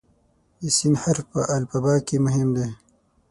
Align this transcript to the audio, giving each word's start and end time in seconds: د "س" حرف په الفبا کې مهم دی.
د 0.59 0.61
"س" 0.77 0.79
حرف 1.01 1.25
په 1.31 1.39
الفبا 1.57 1.95
کې 2.07 2.17
مهم 2.25 2.49
دی. 2.57 2.67